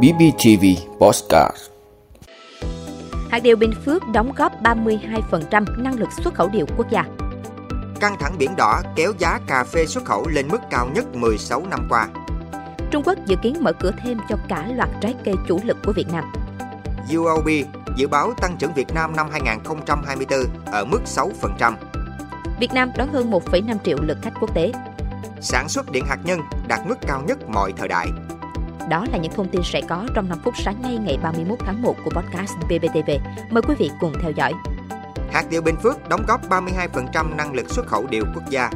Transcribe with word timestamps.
BBTV 0.00 0.64
Postcard 0.98 1.56
Hạt 3.30 3.38
điều 3.42 3.56
Bình 3.56 3.72
Phước 3.84 4.02
đóng 4.12 4.32
góp 4.36 4.62
32% 4.62 5.82
năng 5.82 5.98
lực 5.98 6.08
xuất 6.12 6.34
khẩu 6.34 6.48
điều 6.48 6.66
quốc 6.76 6.90
gia. 6.90 7.04
Căng 8.00 8.16
thẳng 8.20 8.38
biển 8.38 8.56
đỏ 8.56 8.82
kéo 8.96 9.12
giá 9.18 9.40
cà 9.46 9.64
phê 9.64 9.86
xuất 9.86 10.04
khẩu 10.04 10.28
lên 10.28 10.48
mức 10.48 10.58
cao 10.70 10.88
nhất 10.94 11.16
16 11.16 11.62
năm 11.70 11.86
qua. 11.90 12.08
Trung 12.90 13.02
Quốc 13.06 13.18
dự 13.26 13.36
kiến 13.42 13.56
mở 13.60 13.72
cửa 13.72 13.90
thêm 14.02 14.18
cho 14.28 14.36
cả 14.48 14.68
loạt 14.74 14.88
trái 15.00 15.14
cây 15.24 15.34
chủ 15.48 15.60
lực 15.64 15.76
của 15.84 15.92
Việt 15.92 16.08
Nam. 16.12 16.32
UOB 17.16 17.48
dự 17.96 18.08
báo 18.08 18.32
tăng 18.40 18.56
trưởng 18.58 18.74
Việt 18.74 18.94
Nam 18.94 19.16
năm 19.16 19.26
2024 19.32 20.40
ở 20.66 20.84
mức 20.84 21.00
6%. 21.04 21.74
Việt 22.60 22.72
Nam 22.74 22.90
đón 22.96 23.08
hơn 23.12 23.30
1,5 23.30 23.76
triệu 23.84 23.98
lượt 24.02 24.18
khách 24.22 24.34
quốc 24.40 24.54
tế. 24.54 24.72
Sản 25.40 25.68
xuất 25.68 25.90
điện 25.90 26.04
hạt 26.06 26.18
nhân 26.24 26.40
đạt 26.68 26.80
mức 26.86 26.96
cao 27.06 27.22
nhất 27.26 27.38
mọi 27.48 27.72
thời 27.76 27.88
đại. 27.88 28.06
Đó 28.88 29.06
là 29.12 29.18
những 29.18 29.32
thông 29.32 29.48
tin 29.48 29.62
sẽ 29.64 29.80
có 29.88 30.06
trong 30.14 30.28
5 30.28 30.38
phút 30.44 30.54
sáng 30.64 30.82
nay 30.82 30.98
ngày 31.02 31.18
31 31.22 31.58
tháng 31.66 31.82
1 31.82 31.94
của 32.04 32.10
podcast 32.10 32.52
BBTV. 32.64 33.10
Mời 33.50 33.62
quý 33.62 33.74
vị 33.78 33.90
cùng 34.00 34.12
theo 34.22 34.30
dõi. 34.30 34.52
Hạt 35.32 35.44
điều 35.50 35.62
Bình 35.62 35.76
Phước 35.82 36.08
đóng 36.08 36.24
góp 36.28 36.48
32% 36.48 37.36
năng 37.36 37.54
lực 37.54 37.70
xuất 37.70 37.86
khẩu 37.86 38.06
điều 38.06 38.24
quốc 38.34 38.44
gia. 38.50 38.70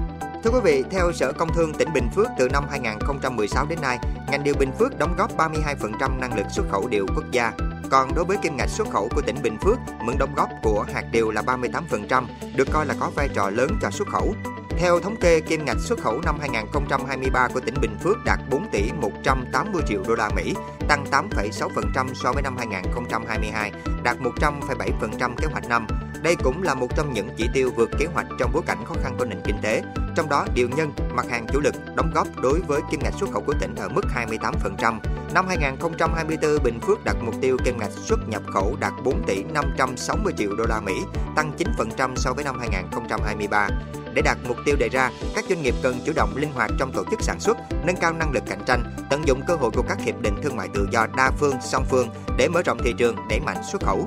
Thưa 0.44 0.50
quý 0.50 0.60
vị, 0.64 0.84
theo 0.90 1.12
Sở 1.12 1.32
Công 1.32 1.52
Thương 1.54 1.74
tỉnh 1.74 1.88
Bình 1.94 2.08
Phước 2.14 2.26
từ 2.38 2.48
năm 2.48 2.64
2016 2.70 3.66
đến 3.66 3.78
nay, 3.82 3.98
ngành 4.30 4.44
điều 4.44 4.54
Bình 4.58 4.70
Phước 4.78 4.98
đóng 4.98 5.14
góp 5.18 5.36
32% 5.36 6.20
năng 6.20 6.36
lực 6.36 6.46
xuất 6.50 6.66
khẩu 6.70 6.88
điều 6.88 7.06
quốc 7.16 7.24
gia. 7.32 7.52
Còn 7.90 8.14
đối 8.14 8.24
với 8.24 8.36
kim 8.36 8.56
ngạch 8.56 8.70
xuất 8.70 8.88
khẩu 8.92 9.08
của 9.14 9.20
tỉnh 9.20 9.36
Bình 9.42 9.56
Phước, 9.60 9.78
mức 10.00 10.12
đóng 10.18 10.34
góp 10.36 10.48
của 10.62 10.86
hạt 10.94 11.04
điều 11.12 11.30
là 11.30 11.42
38%, 11.42 12.24
được 12.56 12.68
coi 12.72 12.86
là 12.86 12.94
có 13.00 13.10
vai 13.14 13.28
trò 13.34 13.50
lớn 13.50 13.70
cho 13.82 13.90
xuất 13.90 14.08
khẩu. 14.08 14.34
Theo 14.78 15.00
thống 15.00 15.16
kê, 15.16 15.40
kim 15.40 15.64
ngạch 15.64 15.78
xuất 15.78 15.98
khẩu 16.00 16.20
năm 16.20 16.38
2023 16.40 17.48
của 17.54 17.60
tỉnh 17.60 17.74
Bình 17.80 17.96
Phước 18.02 18.16
đạt 18.24 18.38
4 18.50 18.66
tỷ 18.72 18.92
180 18.92 19.82
triệu 19.88 20.02
đô 20.08 20.14
la 20.14 20.30
Mỹ, 20.36 20.54
tăng 20.88 21.04
8,6% 21.10 22.14
so 22.14 22.32
với 22.32 22.42
năm 22.42 22.56
2022, 22.56 23.72
đạt 24.02 24.16
100,7% 24.18 25.34
kế 25.36 25.46
hoạch 25.52 25.68
năm. 25.68 25.86
Đây 26.26 26.36
cũng 26.42 26.62
là 26.62 26.74
một 26.74 26.96
trong 26.96 27.12
những 27.12 27.28
chỉ 27.36 27.48
tiêu 27.54 27.70
vượt 27.76 27.90
kế 27.98 28.06
hoạch 28.06 28.26
trong 28.38 28.50
bối 28.52 28.62
cảnh 28.66 28.84
khó 28.84 28.94
khăn 29.02 29.16
của 29.18 29.24
nền 29.24 29.40
kinh 29.44 29.56
tế. 29.62 29.82
Trong 30.16 30.28
đó, 30.28 30.46
điều 30.54 30.68
nhân, 30.68 30.92
mặt 31.14 31.26
hàng 31.30 31.46
chủ 31.52 31.60
lực, 31.60 31.74
đóng 31.96 32.10
góp 32.14 32.26
đối 32.42 32.60
với 32.60 32.80
kim 32.90 33.00
ngạch 33.02 33.14
xuất 33.20 33.30
khẩu 33.32 33.42
của 33.42 33.54
tỉnh 33.60 33.74
ở 33.74 33.88
mức 33.88 34.04
28%. 34.14 35.00
Năm 35.34 35.46
2024, 35.48 36.62
Bình 36.64 36.80
Phước 36.80 37.04
đặt 37.04 37.16
mục 37.22 37.34
tiêu 37.40 37.56
kim 37.64 37.78
ngạch 37.78 37.90
xuất 37.90 38.28
nhập 38.28 38.42
khẩu 38.54 38.76
đạt 38.80 38.92
4 39.04 39.22
tỷ 39.26 39.42
560 39.42 40.32
triệu 40.36 40.56
đô 40.56 40.64
la 40.68 40.80
Mỹ, 40.80 40.92
tăng 41.36 41.52
9% 41.96 42.16
so 42.16 42.32
với 42.32 42.44
năm 42.44 42.58
2023. 42.58 43.68
Để 44.14 44.22
đạt 44.22 44.36
mục 44.48 44.56
tiêu 44.64 44.76
đề 44.78 44.88
ra, 44.88 45.10
các 45.34 45.44
doanh 45.48 45.62
nghiệp 45.62 45.74
cần 45.82 46.00
chủ 46.06 46.12
động 46.16 46.36
linh 46.36 46.52
hoạt 46.52 46.70
trong 46.78 46.92
tổ 46.92 47.04
chức 47.10 47.22
sản 47.22 47.40
xuất, 47.40 47.56
nâng 47.84 47.96
cao 47.96 48.12
năng 48.12 48.32
lực 48.32 48.42
cạnh 48.46 48.64
tranh, 48.66 48.82
tận 49.10 49.26
dụng 49.26 49.40
cơ 49.46 49.54
hội 49.54 49.70
của 49.70 49.84
các 49.88 49.98
hiệp 50.00 50.20
định 50.20 50.34
thương 50.42 50.56
mại 50.56 50.68
tự 50.74 50.88
do 50.92 51.06
đa 51.16 51.30
phương, 51.30 51.54
song 51.62 51.84
phương 51.90 52.08
để 52.38 52.48
mở 52.48 52.62
rộng 52.62 52.78
thị 52.84 52.94
trường, 52.98 53.16
đẩy 53.28 53.40
mạnh 53.40 53.58
xuất 53.72 53.82
khẩu. 53.82 54.06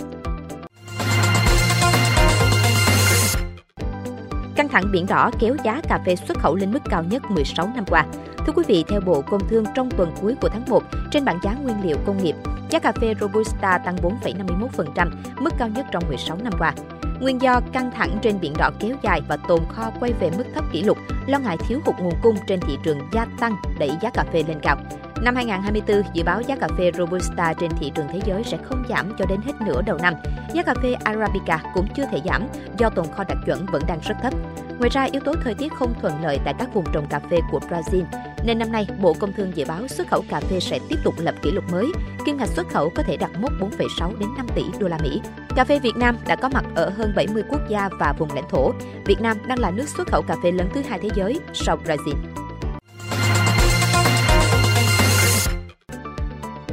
Căng 4.72 4.82
thẳng 4.82 4.92
biển 4.92 5.06
đỏ 5.08 5.32
kéo 5.40 5.56
giá 5.64 5.82
cà 5.90 6.00
phê 6.06 6.16
xuất 6.16 6.38
khẩu 6.40 6.56
lên 6.56 6.72
mức 6.72 6.80
cao 6.90 7.04
nhất 7.04 7.32
16 7.32 7.70
năm 7.76 7.86
qua. 7.88 8.06
Thưa 8.50 8.54
quý 8.54 8.64
vị, 8.68 8.86
theo 8.88 9.02
Bộ 9.02 9.22
Công 9.22 9.48
Thương 9.50 9.64
trong 9.76 9.92
tuần 9.92 10.12
cuối 10.22 10.36
của 10.42 10.50
tháng 10.50 10.66
1, 10.70 10.84
trên 11.12 11.26
bảng 11.26 11.40
giá 11.44 11.54
nguyên 11.54 11.84
liệu 11.84 11.98
công 12.06 12.24
nghiệp, 12.24 12.36
giá 12.70 12.80
cà 12.80 12.92
phê 13.02 13.14
Robusta 13.20 13.78
tăng 13.78 13.96
4,51%, 13.96 15.10
mức 15.40 15.54
cao 15.58 15.68
nhất 15.68 15.86
trong 15.92 16.04
16 16.08 16.38
năm 16.44 16.54
qua. 16.60 16.74
Nguyên 17.20 17.42
do 17.42 17.62
căng 17.74 17.92
thẳng 17.92 18.18
trên 18.22 18.40
biển 18.40 18.54
đỏ 18.58 18.72
kéo 18.80 18.96
dài 19.02 19.22
và 19.28 19.38
tồn 19.38 19.60
kho 19.70 19.92
quay 20.00 20.14
về 20.14 20.32
mức 20.38 20.44
thấp 20.56 20.64
kỷ 20.72 20.84
lục, 20.84 20.98
lo 21.28 21.40
ngại 21.40 21.58
thiếu 21.68 21.80
hụt 21.86 21.96
nguồn 22.00 22.14
cung 22.24 22.36
trên 22.48 22.60
thị 22.60 22.78
trường 22.84 23.00
gia 23.14 23.26
tăng 23.40 23.56
đẩy 23.80 23.92
giá 24.02 24.10
cà 24.10 24.24
phê 24.34 24.44
lên 24.48 24.60
cao. 24.62 24.78
Năm 25.22 25.36
2024, 25.36 26.02
dự 26.14 26.24
báo 26.24 26.42
giá 26.42 26.56
cà 26.56 26.68
phê 26.78 26.92
Robusta 26.98 27.54
trên 27.54 27.72
thị 27.80 27.92
trường 27.96 28.08
thế 28.12 28.20
giới 28.26 28.44
sẽ 28.44 28.58
không 28.64 28.84
giảm 28.90 29.12
cho 29.18 29.26
đến 29.26 29.42
hết 29.46 29.54
nửa 29.66 29.82
đầu 29.82 29.98
năm. 30.02 30.14
Giá 30.54 30.64
cà 30.64 30.74
phê 30.84 30.94
Arabica 30.94 31.60
cũng 31.74 31.88
chưa 31.96 32.06
thể 32.12 32.22
giảm 32.26 32.48
do 32.78 32.90
tồn 32.90 33.06
kho 33.16 33.24
đạt 33.24 33.38
chuẩn 33.46 33.66
vẫn 33.66 33.82
đang 33.88 34.00
rất 34.04 34.16
thấp. 34.24 34.34
Ngoài 34.80 34.90
ra, 34.90 35.08
yếu 35.12 35.22
tố 35.26 35.34
thời 35.44 35.54
tiết 35.54 35.74
không 35.74 35.94
thuận 36.02 36.22
lợi 36.24 36.40
tại 36.46 36.54
các 36.60 36.74
vùng 36.74 36.86
trồng 36.94 37.08
cà 37.10 37.20
phê 37.20 37.38
của 37.52 37.60
Brazil, 37.70 38.04
nên 38.44 38.60
năm 38.60 38.72
nay 38.72 38.88
Bộ 39.00 39.14
Công 39.20 39.34
Thương 39.34 39.52
dự 39.56 39.66
báo 39.66 39.88
xuất 39.88 40.08
khẩu 40.08 40.24
cà 40.30 40.40
phê 40.40 40.60
sẽ 40.60 40.80
tiếp 40.90 40.96
tục 41.04 41.14
lập 41.18 41.36
kỷ 41.42 41.52
lục 41.52 41.64
mới, 41.72 41.86
kim 42.26 42.38
ngạch 42.38 42.50
xuất 42.50 42.68
khẩu 42.70 42.90
có 42.96 43.04
thể 43.04 43.18
đạt 43.18 43.30
mốc 43.40 43.52
4,6 43.60 44.20
đến 44.20 44.30
5 44.38 44.48
tỷ 44.56 44.64
đô 44.80 44.88
la 44.88 44.98
Mỹ. 45.04 45.22
Cà 45.56 45.64
phê 45.64 45.80
Việt 45.80 45.96
Nam 45.96 46.18
đã 46.28 46.36
có 46.36 46.50
mặt 46.50 46.66
ở 46.76 46.90
hơn 46.90 47.14
70 47.16 47.44
quốc 47.50 47.62
gia 47.70 47.90
và 48.00 48.14
vùng 48.18 48.34
lãnh 48.34 48.50
thổ. 48.50 48.72
Việt 49.06 49.22
Nam 49.22 49.38
đang 49.48 49.60
là 49.60 49.72
nước 49.72 49.90
xuất 49.90 50.08
khẩu 50.08 50.22
cà 50.22 50.36
phê 50.44 50.52
lớn 50.52 50.70
thứ 50.74 50.82
hai 50.82 51.00
thế 51.00 51.10
giới 51.16 51.40
sau 51.54 51.78
Brazil. 51.86 52.16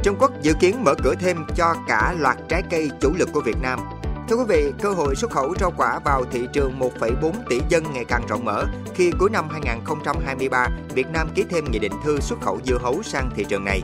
Trung 0.03 0.15
Quốc 0.19 0.31
dự 0.41 0.53
kiến 0.59 0.83
mở 0.83 0.93
cửa 1.03 1.13
thêm 1.19 1.37
cho 1.55 1.75
cả 1.87 2.15
loạt 2.19 2.37
trái 2.49 2.63
cây 2.69 2.89
chủ 2.99 3.13
lực 3.19 3.29
của 3.33 3.41
Việt 3.41 3.57
Nam. 3.61 3.79
Thưa 4.29 4.35
quý 4.35 4.43
vị, 4.47 4.73
cơ 4.81 4.93
hội 4.93 5.15
xuất 5.15 5.31
khẩu 5.31 5.53
rau 5.59 5.73
quả 5.77 5.99
vào 6.05 6.23
thị 6.31 6.47
trường 6.53 6.79
1,4 6.79 7.31
tỷ 7.49 7.59
dân 7.69 7.83
ngày 7.93 8.05
càng 8.05 8.27
rộng 8.29 8.45
mở 8.45 8.65
khi 8.95 9.11
cuối 9.19 9.29
năm 9.29 9.47
2023, 9.51 10.67
Việt 10.95 11.07
Nam 11.13 11.29
ký 11.35 11.43
thêm 11.49 11.65
nghị 11.71 11.79
định 11.79 11.91
thư 12.03 12.19
xuất 12.19 12.41
khẩu 12.41 12.59
dưa 12.65 12.77
hấu 12.81 13.03
sang 13.03 13.29
thị 13.35 13.45
trường 13.49 13.65
này. 13.65 13.81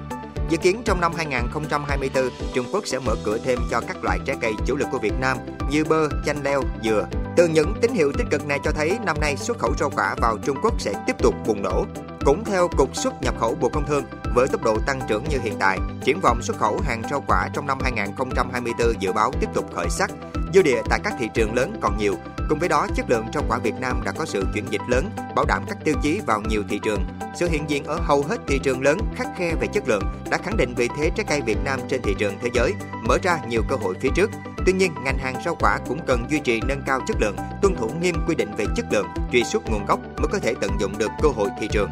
Dự 0.50 0.58
kiến 0.58 0.82
trong 0.86 1.02
năm 1.02 1.12
2024, 1.18 2.30
Trung 2.54 2.66
Quốc 2.72 2.88
sẽ 2.88 3.00
mở 3.00 3.16
cửa 3.24 3.38
thêm 3.38 3.60
cho 3.72 3.82
các 3.88 4.04
loại 4.04 4.20
trái 4.26 4.36
cây 4.42 4.54
chủ 4.66 4.76
lực 4.76 4.88
của 4.92 5.00
Việt 5.00 5.20
Nam 5.20 5.38
như 5.72 5.84
bơ, 5.84 6.10
chanh 6.26 6.44
leo, 6.44 6.62
dừa. 6.84 7.08
Từ 7.36 7.48
những 7.48 7.74
tín 7.82 7.92
hiệu 7.94 8.12
tích 8.18 8.28
cực 8.32 8.48
này 8.48 8.60
cho 8.64 8.72
thấy 8.72 8.98
năm 9.06 9.18
nay 9.22 9.38
xuất 9.38 9.60
khẩu 9.60 9.74
rau 9.80 9.90
quả 9.96 10.16
vào 10.22 10.38
Trung 10.46 10.58
Quốc 10.64 10.82
sẽ 10.82 10.94
tiếp 11.08 11.16
tục 11.20 11.36
bùng 11.46 11.62
nổ. 11.64 11.86
Cũng 12.26 12.44
theo 12.46 12.68
Cục 12.78 12.96
xuất 12.96 13.14
nhập 13.22 13.36
khẩu 13.40 13.56
Bộ 13.56 13.70
Công 13.70 13.86
Thương, 13.88 14.04
với 14.36 14.48
tốc 14.48 14.64
độ 14.64 14.78
tăng 14.86 15.00
trưởng 15.08 15.24
như 15.30 15.38
hiện 15.44 15.54
tại, 15.60 15.80
triển 16.06 16.20
vọng 16.20 16.42
xuất 16.42 16.58
khẩu 16.58 16.80
hàng 16.84 17.02
rau 17.10 17.24
quả 17.28 17.50
trong 17.54 17.68
năm 17.68 17.78
2024 17.84 19.02
dự 19.02 19.14
báo 19.14 19.32
tiếp 19.40 19.48
tục 19.54 19.66
khởi 19.76 19.90
sắc. 19.90 20.12
Dư 20.54 20.62
địa 20.62 20.82
tại 20.90 21.00
các 21.04 21.14
thị 21.20 21.30
trường 21.34 21.54
lớn 21.54 21.78
còn 21.82 21.98
nhiều, 21.98 22.16
cùng 22.50 22.60
với 22.60 22.70
đó 22.70 22.88
chất 22.96 23.10
lượng 23.10 23.26
rau 23.34 23.44
quả 23.48 23.58
Việt 23.58 23.74
Nam 23.80 24.02
đã 24.06 24.12
có 24.12 24.26
sự 24.26 24.46
chuyển 24.54 24.66
dịch 24.70 24.82
lớn, 24.88 25.10
bảo 25.36 25.46
đảm 25.46 25.64
các 25.68 25.78
tiêu 25.84 25.96
chí 26.04 26.22
vào 26.26 26.42
nhiều 26.42 26.64
thị 26.70 26.80
trường. 26.84 27.06
Sự 27.36 27.48
hiện 27.50 27.64
diện 27.68 27.84
ở 27.84 28.00
hầu 28.02 28.24
hết 28.24 28.38
thị 28.48 28.60
trường 28.64 28.82
lớn 28.82 28.98
khắc 29.16 29.28
khe 29.38 29.54
về 29.62 29.68
chất 29.74 29.84
lượng 29.88 30.04
đã 30.32 30.38
khẳng 30.38 30.58
định 30.58 30.74
vị 30.76 30.90
thế 30.98 31.12
trái 31.16 31.26
cây 31.30 31.42
Việt 31.42 31.58
Nam 31.64 31.80
trên 31.90 32.02
thị 32.02 32.16
trường 32.20 32.34
thế 32.42 32.50
giới, 32.54 32.74
mở 33.08 33.18
ra 33.24 33.40
nhiều 33.48 33.62
cơ 33.70 33.76
hội 33.76 33.96
phía 34.02 34.10
trước. 34.16 34.30
Tuy 34.66 34.74
nhiên, 34.74 34.94
ngành 35.04 35.18
hàng 35.18 35.36
rau 35.46 35.56
quả 35.56 35.80
cũng 35.88 36.00
cần 36.08 36.26
duy 36.30 36.40
trì 36.40 36.62
nâng 36.68 36.82
cao 36.86 37.00
chất 37.08 37.18
lượng, 37.22 37.36
tuân 37.62 37.76
thủ 37.76 37.90
nghiêm 38.02 38.16
quy 38.28 38.36
định 38.36 38.56
về 38.58 38.66
chất 38.76 38.86
lượng, 38.92 39.08
truy 39.32 39.44
xuất 39.44 39.64
nguồn 39.70 39.86
gốc 39.86 40.00
mới 40.18 40.28
có 40.32 40.40
thể 40.40 40.54
tận 40.62 40.72
dụng 40.80 40.98
được 40.98 41.12
cơ 41.22 41.30
hội 41.30 41.50
thị 41.60 41.68
trường. 41.72 41.90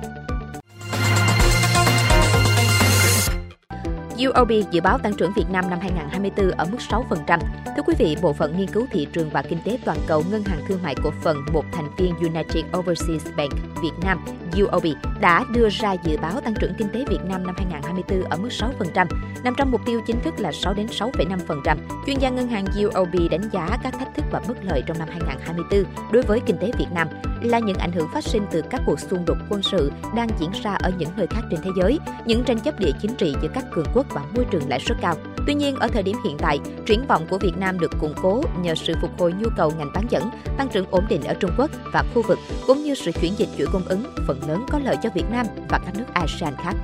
UOB 4.25 4.51
dự 4.71 4.81
báo 4.81 4.97
tăng 4.97 5.13
trưởng 5.13 5.33
Việt 5.33 5.45
Nam 5.51 5.69
năm 5.69 5.79
2024 5.81 6.51
ở 6.51 6.65
mức 6.65 6.77
6%. 6.89 7.39
Thưa 7.75 7.83
quý 7.85 7.93
vị, 7.97 8.17
Bộ 8.21 8.33
phận 8.33 8.57
Nghiên 8.57 8.67
cứu 8.67 8.87
Thị 8.91 9.07
trường 9.13 9.29
và 9.29 9.41
Kinh 9.41 9.59
tế 9.65 9.79
Toàn 9.85 9.97
cầu 10.07 10.23
Ngân 10.31 10.43
hàng 10.43 10.59
Thương 10.67 10.83
mại 10.83 10.95
Cổ 11.03 11.11
phần, 11.23 11.37
một 11.53 11.65
thành 11.71 11.95
viên 11.97 12.15
United 12.15 12.65
Overseas 12.77 13.27
Bank 13.37 13.51
Việt 13.81 13.91
Nam 14.03 14.25
UOB 14.59 14.85
đã 15.21 15.45
đưa 15.53 15.69
ra 15.69 15.93
dự 16.03 16.17
báo 16.17 16.41
tăng 16.41 16.53
trưởng 16.53 16.73
kinh 16.77 16.89
tế 16.89 17.05
Việt 17.09 17.21
Nam 17.25 17.43
năm 17.47 17.55
2024 17.57 18.29
ở 18.29 18.37
mức 18.37 18.49
6%, 18.49 19.07
nằm 19.43 19.53
trong 19.57 19.71
mục 19.71 19.81
tiêu 19.85 20.01
chính 20.07 20.19
thức 20.21 20.39
là 20.39 20.51
6 20.51 20.73
đến 20.73 20.87
6,5%. 20.87 21.77
Chuyên 22.05 22.19
gia 22.19 22.29
ngân 22.29 22.47
hàng 22.47 22.65
UOB 22.65 23.15
đánh 23.31 23.49
giá 23.51 23.77
các 23.83 23.93
thách 23.99 24.15
thức 24.15 24.25
và 24.31 24.41
bất 24.47 24.57
lợi 24.63 24.83
trong 24.85 24.99
năm 24.99 25.07
2024 25.11 26.11
đối 26.11 26.23
với 26.23 26.39
kinh 26.45 26.57
tế 26.57 26.71
Việt 26.77 26.91
Nam 26.93 27.07
là 27.41 27.59
những 27.59 27.77
ảnh 27.77 27.91
hưởng 27.91 28.07
phát 28.13 28.23
sinh 28.23 28.45
từ 28.51 28.61
các 28.69 28.81
cuộc 28.85 28.99
xung 28.99 29.25
đột 29.25 29.37
quân 29.49 29.63
sự 29.63 29.91
đang 30.15 30.27
diễn 30.39 30.51
ra 30.63 30.73
ở 30.73 30.91
những 30.97 31.09
nơi 31.17 31.27
khác 31.27 31.41
trên 31.51 31.59
thế 31.63 31.69
giới, 31.77 31.99
những 32.25 32.43
tranh 32.43 32.59
chấp 32.59 32.79
địa 32.79 32.91
chính 33.01 33.15
trị 33.15 33.35
giữa 33.41 33.47
các 33.53 33.65
cường 33.71 33.85
quốc 33.93 34.05
và 34.09 34.21
môi 34.35 34.45
trường 34.51 34.69
lãi 34.69 34.79
suất 34.79 34.97
cao. 35.01 35.15
Tuy 35.47 35.53
nhiên, 35.53 35.75
ở 35.75 35.87
thời 35.87 36.03
điểm 36.03 36.17
hiện 36.25 36.37
tại, 36.37 36.59
triển 36.85 37.07
vọng 37.07 37.27
của 37.29 37.37
Việt 37.37 37.57
Nam 37.57 37.79
được 37.79 37.91
củng 37.99 38.13
cố 38.21 38.43
nhờ 38.61 38.75
sự 38.75 38.93
phục 39.01 39.19
hồi 39.19 39.33
nhu 39.33 39.49
cầu 39.57 39.71
ngành 39.77 39.91
bán 39.93 40.05
dẫn, 40.09 40.29
tăng 40.57 40.69
trưởng 40.69 40.85
ổn 40.91 41.05
định 41.09 41.23
ở 41.23 41.33
Trung 41.33 41.51
Quốc 41.57 41.71
và 41.93 42.03
khu 42.13 42.21
vực, 42.27 42.39
cũng 42.67 42.83
như 42.83 42.95
sự 42.95 43.11
chuyển 43.11 43.33
dịch 43.37 43.49
chuỗi 43.57 43.67
cung 43.71 43.85
ứng 43.85 44.03
phần 44.27 44.39
lớn 44.47 44.65
có 44.71 44.79
lợi 44.79 44.95
cho 45.03 45.09
Việt 45.15 45.29
Nam 45.31 45.45
và 45.69 45.79
các 45.85 45.95
nước 45.97 46.05
ASEAN 46.13 46.53
khác. 46.63 46.75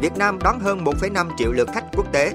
Việt 0.00 0.16
Nam 0.16 0.38
đón 0.44 0.60
hơn 0.60 0.84
1,5 0.84 1.30
triệu 1.38 1.52
lượt 1.52 1.68
khách 1.74 1.84
quốc 1.96 2.12
tế 2.12 2.32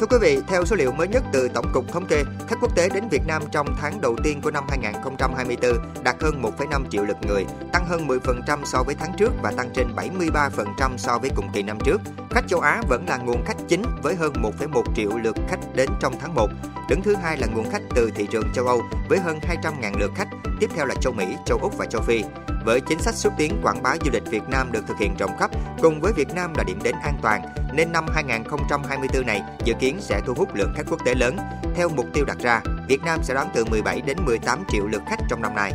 Thưa 0.00 0.06
quý 0.06 0.16
vị, 0.20 0.38
theo 0.48 0.64
số 0.64 0.76
liệu 0.76 0.92
mới 0.92 1.08
nhất 1.08 1.22
từ 1.32 1.48
Tổng 1.48 1.72
cục 1.72 1.92
Thống 1.92 2.06
kê, 2.06 2.24
khách 2.48 2.56
quốc 2.60 2.76
tế 2.76 2.88
đến 2.94 3.08
Việt 3.10 3.22
Nam 3.26 3.42
trong 3.50 3.66
tháng 3.80 4.00
đầu 4.00 4.16
tiên 4.24 4.40
của 4.42 4.50
năm 4.50 4.64
2024 4.68 5.72
đạt 6.02 6.16
hơn 6.20 6.42
1,5 6.42 6.84
triệu 6.90 7.04
lượt 7.04 7.16
người, 7.28 7.46
tăng 7.72 7.86
hơn 7.86 8.06
10% 8.08 8.64
so 8.64 8.82
với 8.82 8.94
tháng 8.94 9.12
trước 9.18 9.32
và 9.42 9.50
tăng 9.50 9.70
trên 9.74 9.86
73% 9.96 10.96
so 10.96 11.18
với 11.18 11.30
cùng 11.36 11.48
kỳ 11.52 11.62
năm 11.62 11.78
trước. 11.84 12.00
Khách 12.30 12.48
châu 12.48 12.60
Á 12.60 12.82
vẫn 12.88 13.08
là 13.08 13.16
nguồn 13.16 13.44
khách 13.44 13.56
chính 13.68 13.82
với 14.02 14.14
hơn 14.14 14.32
1,1 14.32 14.82
triệu 14.96 15.10
lượt 15.22 15.36
khách 15.48 15.60
đến 15.74 15.88
trong 16.00 16.14
tháng 16.20 16.34
1. 16.34 16.48
Đứng 16.88 17.02
thứ 17.02 17.14
hai 17.14 17.36
là 17.36 17.46
nguồn 17.46 17.70
khách 17.70 17.82
từ 17.94 18.10
thị 18.14 18.26
trường 18.30 18.52
châu 18.54 18.66
Âu 18.66 18.82
với 19.08 19.18
hơn 19.18 19.38
200.000 19.62 19.98
lượt 19.98 20.10
khách, 20.14 20.28
tiếp 20.60 20.70
theo 20.74 20.86
là 20.86 20.94
châu 21.00 21.12
Mỹ, 21.12 21.26
châu 21.46 21.58
Úc 21.58 21.78
và 21.78 21.86
châu 21.86 22.02
Phi. 22.02 22.22
Với 22.64 22.80
chính 22.80 22.98
sách 22.98 23.14
xúc 23.14 23.32
tiến 23.38 23.60
quảng 23.62 23.82
bá 23.82 23.96
du 24.04 24.10
lịch 24.12 24.30
Việt 24.30 24.48
Nam 24.48 24.72
được 24.72 24.86
thực 24.86 24.98
hiện 24.98 25.14
rộng 25.18 25.36
khắp, 25.38 25.50
cùng 25.82 26.00
với 26.00 26.12
Việt 26.12 26.28
Nam 26.34 26.52
là 26.56 26.64
điểm 26.64 26.78
đến 26.82 26.94
an 27.02 27.18
toàn, 27.22 27.42
nên 27.72 27.92
năm 27.92 28.06
2024 28.14 29.26
này 29.26 29.42
dự 29.64 29.74
kiến 29.80 29.96
sẽ 30.00 30.20
thu 30.26 30.34
hút 30.36 30.54
lượng 30.54 30.72
khách 30.76 30.86
quốc 30.90 31.04
tế 31.04 31.14
lớn. 31.14 31.36
Theo 31.74 31.88
mục 31.88 32.06
tiêu 32.14 32.24
đặt 32.24 32.38
ra, 32.38 32.60
Việt 32.88 33.00
Nam 33.04 33.18
sẽ 33.22 33.34
đón 33.34 33.46
từ 33.54 33.64
17 33.64 34.00
đến 34.00 34.16
18 34.26 34.64
triệu 34.68 34.86
lượt 34.86 35.02
khách 35.06 35.20
trong 35.28 35.42
năm 35.42 35.54
nay. 35.54 35.72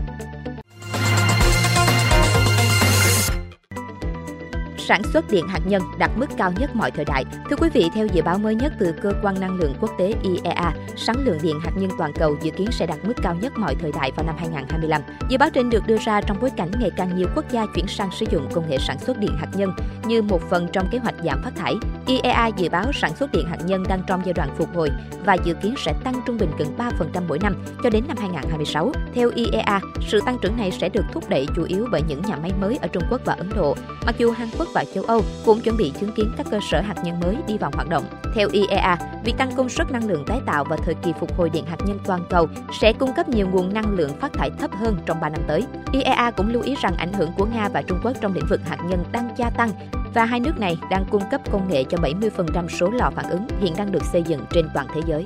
Sản 4.88 5.02
xuất 5.04 5.32
điện 5.32 5.48
hạt 5.48 5.60
nhân 5.66 5.82
đạt 5.98 6.12
mức 6.16 6.26
cao 6.38 6.52
nhất 6.60 6.76
mọi 6.76 6.92
thời 6.92 7.06
đại. 7.06 7.26
Thưa 7.50 7.56
quý 7.56 7.70
vị, 7.74 7.90
theo 7.96 8.08
dự 8.08 8.22
báo 8.22 8.38
mới 8.38 8.56
nhất 8.56 8.74
từ 8.80 8.94
cơ 9.02 9.14
quan 9.22 9.40
năng 9.40 9.56
lượng 9.56 9.74
quốc 9.80 9.92
tế 9.98 10.14
IEA, 10.24 10.74
sản 10.96 11.16
lượng 11.26 11.38
điện 11.42 11.60
hạt 11.64 11.72
nhân 11.76 11.90
toàn 11.98 12.14
cầu 12.14 12.38
dự 12.42 12.52
kiến 12.52 12.68
sẽ 12.72 12.86
đạt 12.86 12.98
mức 13.04 13.14
cao 13.24 13.36
nhất 13.36 13.54
mọi 13.58 13.76
thời 13.76 13.92
đại 13.92 14.12
vào 14.16 14.26
năm 14.26 14.36
2025. 14.38 15.02
Dự 15.30 15.38
báo 15.38 15.50
trên 15.50 15.70
được 15.70 15.88
đưa 15.88 15.98
ra 15.98 16.22
trong 16.22 16.38
bối 16.42 16.50
cảnh 16.58 16.72
ngày 16.80 16.92
càng 16.98 17.16
nhiều 17.16 17.28
quốc 17.36 17.46
gia 17.52 17.66
chuyển 17.76 17.88
sang 17.88 18.10
sử 18.12 18.26
dụng 18.32 18.50
công 18.54 18.70
nghệ 18.70 18.78
sản 18.88 19.00
xuất 19.00 19.18
điện 19.18 19.38
hạt 19.38 19.48
nhân 19.54 19.72
như 20.06 20.22
một 20.22 20.42
phần 20.50 20.68
trong 20.74 20.88
kế 20.92 20.98
hoạch 20.98 21.16
giảm 21.26 21.42
phát 21.44 21.56
thải. 21.56 21.74
IEA 22.08 22.48
dự 22.48 22.70
báo 22.70 22.92
sản 22.94 23.16
xuất 23.16 23.32
điện 23.32 23.46
hạt 23.50 23.58
nhân 23.66 23.84
đang 23.90 24.02
trong 24.08 24.22
giai 24.26 24.34
đoạn 24.34 24.50
phục 24.58 24.76
hồi 24.76 24.90
và 25.26 25.34
dự 25.34 25.54
kiến 25.54 25.76
sẽ 25.78 25.94
tăng 26.04 26.22
trung 26.26 26.38
bình 26.38 26.50
gần 26.58 26.68
3% 26.78 27.28
mỗi 27.28 27.40
năm 27.40 27.66
cho 27.84 27.90
đến 27.90 28.04
năm 28.08 28.18
2026. 28.18 28.92
Theo 29.14 29.32
IEA, 29.36 29.80
sự 30.08 30.20
tăng 30.26 30.38
trưởng 30.42 30.58
này 30.58 30.72
sẽ 30.72 30.90
được 30.90 31.06
thúc 31.14 31.30
đẩy 31.30 31.48
chủ 31.56 31.64
yếu 31.64 31.88
bởi 31.92 32.02
những 32.08 32.22
nhà 32.22 32.36
máy 32.36 32.52
mới 32.62 32.78
ở 32.82 32.88
Trung 32.88 33.04
Quốc 33.10 33.22
và 33.26 33.34
Ấn 33.34 33.50
Độ, 33.56 33.76
mặc 34.06 34.16
dù 34.18 34.32
Hàn 34.32 34.48
Quốc 34.58 34.68
và 34.74 34.86
châu 34.96 35.04
Âu 35.04 35.22
cũng 35.46 35.62
chuẩn 35.62 35.78
bị 35.78 35.92
chứng 36.00 36.12
kiến 36.12 36.32
các 36.38 36.48
cơ 36.52 36.60
sở 36.72 36.82
hạt 36.82 36.96
nhân 37.04 37.20
mới 37.20 37.38
đi 37.48 37.58
vào 37.58 37.72
hoạt 37.74 37.90
động. 37.90 38.04
Theo 38.36 38.50
IEA, 38.52 38.98
việc 39.26 39.34
tăng 39.38 39.52
công 39.56 39.70
suất 39.70 39.92
năng 39.92 40.08
lượng 40.08 40.24
tái 40.28 40.40
tạo 40.46 40.64
và 40.64 40.78
thời 40.78 40.96
kỳ 40.96 41.14
phục 41.20 41.38
hồi 41.38 41.50
điện 41.50 41.66
hạt 41.66 41.78
nhân 41.86 42.00
toàn 42.06 42.26
cầu 42.30 42.48
sẽ 42.82 42.94
cung 42.94 43.14
cấp 43.16 43.30
nhiều 43.30 43.48
nguồn 43.52 43.74
năng 43.74 43.96
lượng 43.96 44.12
phát 44.20 44.34
thải 44.34 44.50
thấp 44.60 44.72
hơn 44.72 44.98
trong 45.06 45.20
3 45.20 45.30
năm 45.30 45.42
tới. 45.48 45.64
IEA 45.92 46.32
cũng 46.38 46.54
lưu 46.54 46.62
ý 46.64 46.76
rằng 46.82 46.96
ảnh 46.98 47.14
hưởng 47.14 47.32
của 47.38 47.46
Nga 47.46 47.70
và 47.70 47.82
Trung 47.82 48.00
Quốc 48.04 48.14
trong 48.22 48.34
lĩnh 48.34 48.48
vực 48.50 48.62
hạt 48.66 48.78
nhân 48.90 49.04
đang 49.12 49.30
gia 49.38 49.50
tăng 49.50 49.70
và 50.14 50.26
hai 50.26 50.40
nước 50.40 50.60
này 50.60 50.78
đang 50.90 51.06
cung 51.12 51.24
cấp 51.32 51.42
công 51.52 51.70
nghệ 51.70 51.84
cho 51.84 51.98
70% 51.98 52.68
số 52.68 52.90
lò 52.92 53.12
phản 53.16 53.30
ứng 53.30 53.48
hiện 53.60 53.74
đang 53.78 53.92
được 53.92 54.06
xây 54.06 54.24
dựng 54.24 54.46
trên 54.52 54.70
toàn 54.74 54.88
thế 54.96 55.02
giới. 55.08 55.26